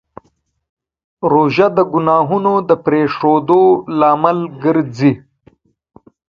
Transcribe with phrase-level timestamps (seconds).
[1.31, 3.61] روژه د ګناهونو د پرېښودو
[3.99, 5.13] لامل ګرځي.